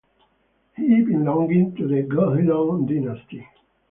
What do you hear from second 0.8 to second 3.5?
belonged to the Guhilot dynasty.